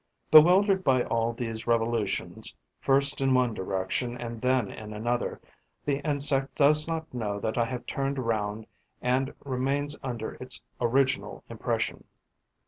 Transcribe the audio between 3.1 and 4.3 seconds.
in one direction